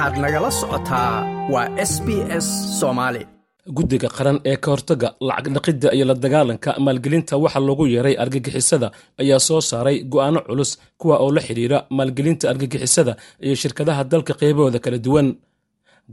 [0.00, 1.12] waxaad nagala socotaa
[1.52, 2.08] waa s b
[2.44, 2.46] s
[2.80, 3.22] soomaali
[3.76, 8.88] guddiga qaran ee ka hortagga lacag dhaqidda iyo la dagaalanka maalgelinta waxa loogu yeeray argagixisada
[9.22, 13.12] ayaa soo saaray go'aano culus kuwa oo la xidhiira maalgelinta argagixisada
[13.44, 15.26] iyo shirkadaha dalka qeybahooda kala duwan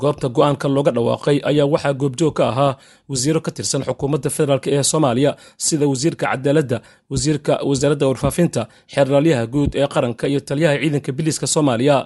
[0.01, 2.73] goobta go'aanka looga dhawaaqay ayaa waxaa goobjoog ka ahaa
[3.11, 5.31] wasiiro ka tirsan xukuumadda federaalk ee soomaaliya
[5.65, 6.77] sida wasiirka cadaaladda
[7.11, 8.61] wasiirka wasaaradda warfaafinta
[8.93, 11.97] xeerlaalyaha guud ee qaranka iyo taliyaha ciidanka biliiska soomaaliya.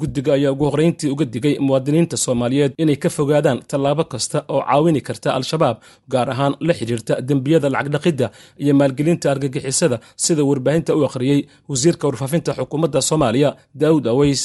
[0.00, 5.00] Guddiga ayaa ugu horrayntii uga digay muwaadiniinta soomaaliyeed inay ka fogaadaan tallaabo kasta oo caawini
[5.08, 5.76] karta al-shabaab
[6.12, 8.26] gaar ahaan la xidhiirta dembiyada lacagdhaqidda
[8.62, 13.50] iyo maalgelinta argagixisada sida warbaahinta u akhriyey wasiirka warfaafinta xukuumadda soomaaliya
[13.80, 14.42] daa'uud aweys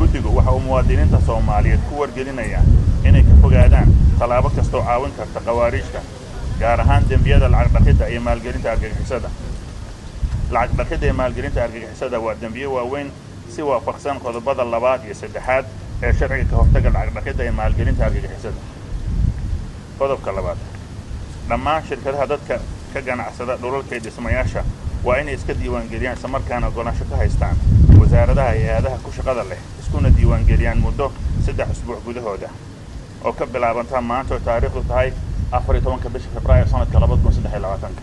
[0.00, 2.62] guddigu waxa uu muwaadiniinta soomaaliyeed ku wargelinayaa
[3.08, 6.00] inay ka fogaadaan tallaabo kastoo caawin karta khawaariijta
[6.60, 9.28] gaar ahaan dembiyada lacagdhaqidda iyo maalgelinta argagixisada.
[10.54, 13.08] Lacagdhaqidda iyo maalgelinta argagixisada waa dembiyo waaweyn
[13.54, 15.64] si waafaqsan qodobada labaad iyo saddexaad
[16.04, 18.60] ee sharciga ka hortagga lacagdhaqidda iyo maalgelinta argagixisada.
[19.98, 20.58] Qodobka labaad.
[21.48, 22.56] Dhammaan shirkadaha dadka
[22.92, 24.62] ka ganacsada dhulalka iyo dhismayaasha
[25.04, 27.56] waa inay iska diiwaangeliyaan islamarkaana ogolaansho ka haystaan?
[28.00, 31.12] Wasaaradaha hay'adaha ku shaqada leh iskuna diiwaangeliyaan muddo
[31.46, 32.48] saddex usbuuc gudahooda.
[33.24, 35.12] Oo ka bilaabanta maanta oo taariikhdu tahay
[35.52, 38.02] afar iyo tobanka bisha februaayo sanadka labada kun saddex iyo labaatanka.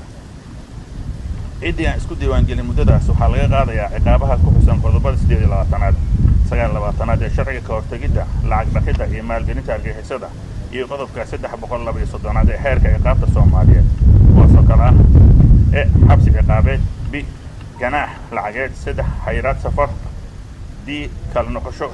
[1.61, 5.95] Ciddii aan isku diiwaangelin muddadaas waxaa laga qaadayaa ciqaabaha ku xusan qodobada siddeed iyo labaatanaad
[6.49, 10.27] sagaal labaatanaad ee sharciga ka hortegidda lacag dhaqidda iyo maalgelinta argixisada
[10.73, 13.87] iyo qodobka saddex boqol laba iyo soddonaad ee xeerka ciqaabta soomaaliyeed.
[14.33, 14.93] Kuwaasoo kale ah
[15.73, 17.25] e xabsi ciqaabeed b
[17.79, 19.89] ganaax lacageed saddex xayiraad safar
[20.85, 21.49] d kala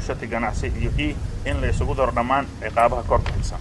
[0.07, 1.15] shati ganacsi iyo e
[1.49, 3.59] in la daro dhammaan ciqaabaha kor kuxisan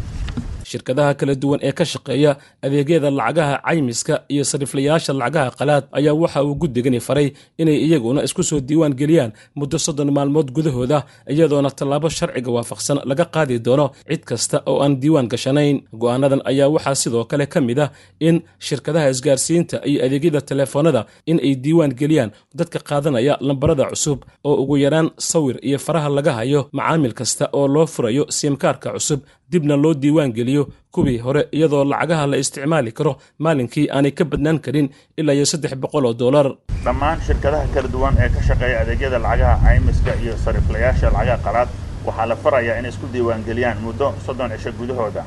[0.73, 2.33] shirkadaha kala duwan ee ka shaqeeya
[2.67, 7.29] adeegyada lacagaha caymiska iyo sariflayaasha lacagaha qalaad ayaa waxa uu guddigani faray
[7.62, 10.98] inay iyaguna isku soo diiwaan geliyaan muddo soddon maalmood gudahooda
[11.34, 15.77] iyadoona tallaabo sharciga waafaqsan laga qaadi doono cid kasta oo aan diiwaan gashanayn.
[16.02, 17.89] Go'aanadan ayaa waxaa sidoo kale ka mid ah
[18.29, 18.36] in
[18.67, 24.18] shirkadaha isgaarsiinta iyo adeegyada telefoonada in ay diiwaan geliyaan dadka qaadanaya lambarada cusub
[24.48, 29.20] oo ugu yaraan sawir iyo faraha laga hayo macaamil kasta oo loo furayo siimkaarka cusub
[29.52, 30.63] dibna loo diiwaan geliyo
[30.95, 33.13] kuwii hore iyadoo lacagaha la isticmaali karo
[33.45, 34.89] maalinkii aanay ka badnaan karin
[35.20, 36.46] ilaa iyo saddex boqol oo dollar
[36.85, 41.68] dhammaan shirkadaha kala duwan ee ka shaqeeya adeegyada lacagaha caymiska iyo sariflayaasha lacagaha qalaad
[42.07, 45.23] waxaa la farayaa inay isku diiwaangeliyaan muddo soddon cisho gudahooda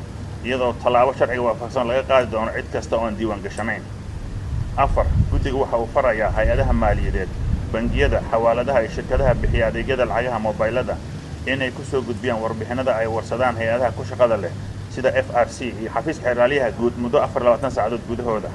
[0.47, 3.83] iyadoo tallaabo sharciga waafaqsan laga qaadi doono cid kasta oo aan diiwaan gashanayn
[4.83, 7.29] afar guddiga waxa uu farayaa hay'adaha maaliyadeed
[7.73, 10.95] bangiyada xawaaladaha iyo shirkadaha bixiya adeegyada lacagaha mobaylada
[11.53, 14.51] inay ku soo gudbiyaan warbixinada ay warsadaan hay'adaha ku shaqada leh
[14.93, 18.49] sida f r c iyo xafiiska xeeraalyaha guud muddo afar labaatan saacadood gudahooda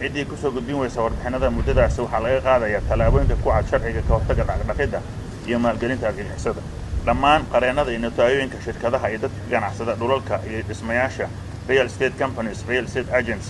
[0.00, 4.12] ciddii ku soo gudbin weysa warbixinada muddadaasi waxaa laga qaadayaa tallaabooyinka ku cad sharciga ka
[4.14, 5.00] hortagga dhaqdhaqidda
[5.48, 6.62] iyo maalgelinta argagixisada
[7.06, 11.26] dhammaan qareennada iyo notaayoyinka shirkadaha iyo dadka ganacsada dhulalka iyo dhismayaasha
[11.68, 13.46] real state companies real state agents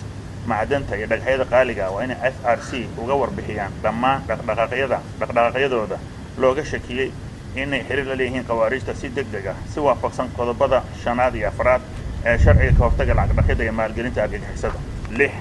[0.51, 5.97] macdanta iyo dhagxyada qaaliga waa inay f r c uga warbixiyaan dhammaan dhaqdhaqaaqyada dhaqdhaqaaqyadooda
[6.43, 7.09] looga shakiyey
[7.57, 11.83] inay xiriir la leeyihiin khawaariijta si deg deg ah si waafaqsan qodobada shanaad iyo afraad
[12.25, 14.79] ee sharciga ka hortagga lacagdhaqidda iyo maalgelinta argagixisada
[15.19, 15.33] lix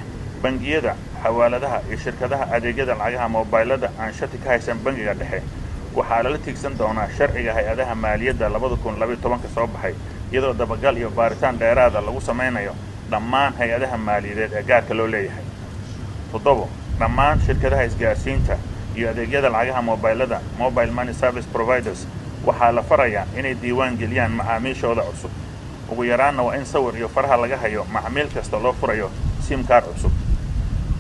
[0.43, 5.41] bangiyada xawaaladaha iyo shirkadaha adeegyada lacagaha mobaylada aan shati ka haysan bangiga dhexe.
[5.95, 9.93] Waxaa lala tiigsan doonaa sharciga hay'adaha maaliyadda labada kun labaiyo tobanka soo baxay
[10.31, 12.73] iyadoo dabagal iyo baaritaan dheeraada lagu samaynayo
[13.11, 15.43] dhammaan hay'adaha maaliyadeed ee gaarka loo leeyahay.
[16.31, 18.57] Toddobo dhammaan shirkadaha isgaarsiinta
[18.99, 21.99] iyo adeegyada lacagaha mobaylada mobile money service providers
[22.47, 25.31] waxaa la farayaa inay diiwaan geliyaan macaamiishooda cusub.
[25.91, 29.07] Ugu yaraanna waa in sawir iyo faraha laga hayo macmiil kasta loo furayo
[29.47, 30.11] simkaar cusub.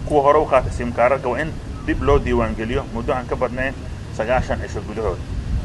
[0.05, 1.51] Kuwa hore u qaata simkaararka waa in
[1.87, 3.73] dib loo diiwaan geliyo muddo aan ka badnayn
[4.17, 5.19] sagaashan cisho gudahood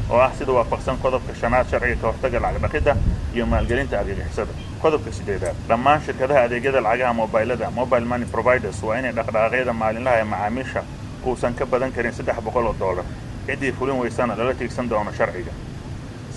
[0.09, 2.93] oo ah sida waafaqsan qodobka shanaad sharciga ka hortagga lacagdhaqidda
[3.35, 9.11] iyo maalgelinta argagixisada qodobka siddeedaad dhammaan shirkadaha adeegyada lacagaha mobaylada mobile money providers waa inay
[9.17, 10.81] dhaqdhaqaaqyada maalinlaha ee macaamiisha
[11.25, 13.05] uusan ka badan karin saddex boqol oo dollar
[13.47, 15.51] ciddii fulin weysana lala tiigsan doono sharciga.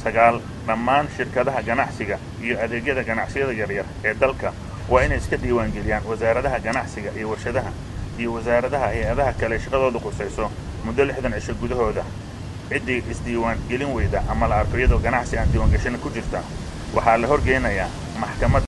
[0.03, 4.53] Sagaal dhammaan shirkadaha ganacsiga iyo adeegyada ganacsiyada yaryar ee dalka
[4.89, 7.71] waa inay iska diiwaangeliyaan wasaaradaha ganacsiga iyo warshadaha
[8.19, 10.51] iyo wasaaradaha hay'adaha kale shaqadooda qusayso
[10.85, 12.05] muddo lixdan cisho gudahooda.
[12.71, 16.41] Ciddii isdiiwaan gelin weyda ama la arko iyadoo ganacsi aan diiwaangashana ku jirta
[16.95, 17.89] waxaa la horgeynayaa
[18.21, 18.68] maxkamad